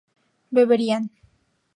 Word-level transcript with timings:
beberían 0.51 1.09